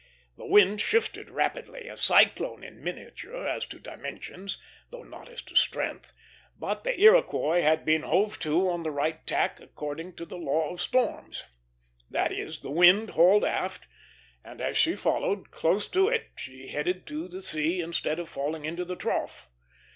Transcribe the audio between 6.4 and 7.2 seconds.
but the